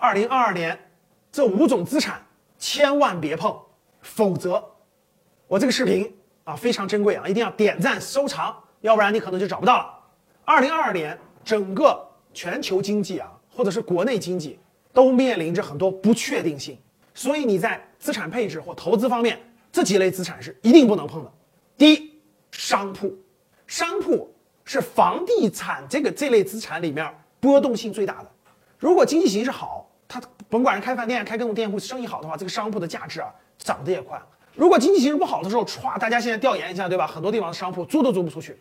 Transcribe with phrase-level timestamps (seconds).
[0.00, 0.76] 二零二二年
[1.30, 2.24] 这五种资产
[2.58, 3.54] 千万别碰，
[4.00, 4.64] 否则
[5.46, 6.10] 我这个视频
[6.42, 9.94] 啊非常珍贵啊，一定要点赞收藏，要不然你可能就找不到了。
[10.46, 12.02] 二零二二年整个
[12.32, 14.58] 全球经济啊，或者是国内经济
[14.90, 16.78] 都面临着很多不确定性，
[17.12, 19.38] 所以你在资产配置或投资方面，
[19.70, 21.30] 这几类资产是一定不能碰的。
[21.76, 22.18] 第一，
[22.52, 23.14] 商铺，
[23.66, 27.06] 商铺是房地产这个这类资产里面
[27.38, 28.30] 波动性最大的。
[28.78, 29.89] 如果经济形势好，
[30.50, 34.20] 甭管是开饭店、开各种店铺，生意好的话，这个商铺的价值啊涨得也快。
[34.56, 37.06] 如果经济形势不好的时候，歘，大家现在调研一下，对吧？
[37.06, 38.58] 很多地方的商铺租都租不出去，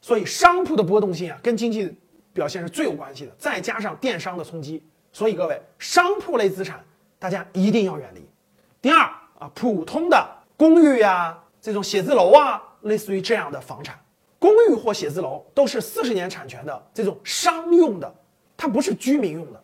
[0.00, 1.92] 所以商铺的波动性啊，跟经济
[2.32, 3.32] 表现是最有关系的。
[3.36, 4.80] 再加上电商的冲击，
[5.12, 6.82] 所以各位，商铺类资产
[7.18, 8.24] 大家一定要远离。
[8.80, 9.00] 第二
[9.40, 10.24] 啊，普通的
[10.56, 13.98] 公寓呀，这种写字楼啊，类似于这样的房产，
[14.38, 18.14] 公寓或写字楼都是四十年产权的这种商用的，
[18.56, 19.63] 它不是居民用的。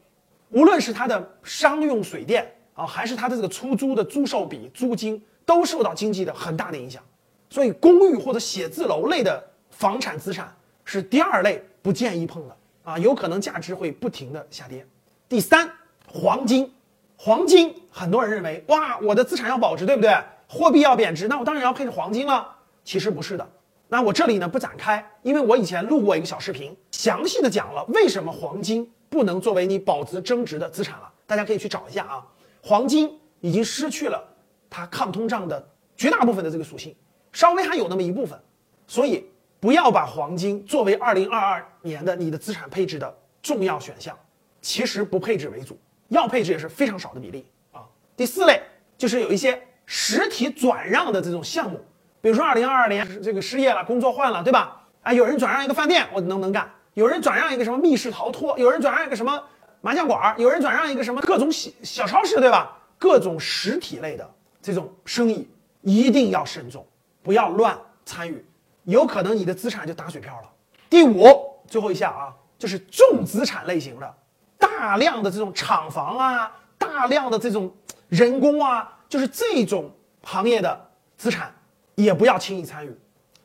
[0.51, 7.03] 无论是它的商用水电啊，还是它的这个出租的租售比、租金，都受到经济的很大的影响。
[7.49, 14.87] 所以，公寓或者写字楼类的房产资产是第二类不建议碰的啊，有可能价值会不停的下跌。
[15.29, 15.69] 第三，
[16.07, 16.73] 黄金，
[17.17, 20.17] 黄金很多人认为哇，我的资产要保值，对不对？
[20.49, 22.57] 货币要贬值，那我当然要配置黄金了。
[22.85, 23.49] 其实不是的。
[23.89, 31.13] 那我这里呢不展开，因为我以前录过一个小视频，详细的讲了为什么黄金不能作为你保值增值的资产了。
[31.27, 32.27] 大家可以去找一下啊。
[32.63, 34.27] 黄金已经失去了
[34.71, 36.97] 它抗通胀的绝大部分的这个属性，
[37.33, 38.41] 稍微还有那么一部分，
[38.87, 44.17] 所以不要把黄金作为二零二二年的你的资产配置的重要选项。
[44.63, 47.83] 其实不配置为主，要配置也是非常少的比例啊。
[48.15, 48.63] 第四类
[48.99, 51.81] 就是有一些实体转让的这种项目，
[52.21, 54.87] 比如说二零二二年这个失业了，工作换了，对吧？
[55.03, 56.71] 啊，有人转让一个饭店，我能不能干？
[56.95, 59.43] 有人转让一个什么密室逃脱，有人转让一个什么
[59.81, 62.77] 麻将馆，有人转让一个什么各种小小超市，对吧？
[62.99, 64.31] 各种实体类的
[64.61, 65.49] 这种生意
[65.81, 66.87] 一定要慎重，
[67.23, 68.45] 不要乱参与，
[68.85, 70.49] 有可能你的资产就打水漂了。
[70.91, 71.25] 第五，
[71.67, 74.15] 最后一项啊，就是重资产类型的。
[74.59, 77.75] 大量的这种厂房啊，大量的这种
[78.09, 79.91] 人工啊，就是这种
[80.23, 81.55] 行业的资产，
[81.95, 82.99] 也不要轻易参与。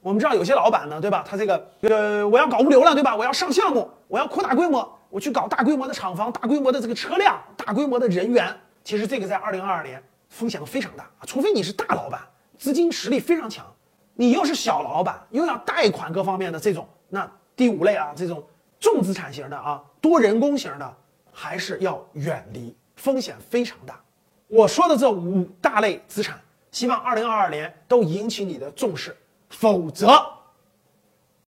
[0.05, 1.25] 我们知道有些老板呢，对吧？
[1.27, 3.15] 他这个呃，我要搞物流了，对吧？
[3.15, 8.55] 我要上项目，我要扩大规模，我去搞大规模的厂房、大规模的这个车辆、大规模的人员。
[8.83, 9.99] 其实这个在二零二二年
[10.29, 12.21] 风险都非常大啊，除非你是大老板，
[12.55, 13.65] 资金实力非常强。
[14.13, 18.43] 你又是小老板，又要贷款各方面的这种，那第五类啊，这种
[18.79, 20.93] 重资产型的啊，多人工型的。
[21.37, 23.99] 还是要远离，风险非常大。
[24.47, 26.39] 我说的这五大类资产，
[26.71, 29.13] 希望二零二二年都引起你的重视，
[29.49, 30.34] 否则。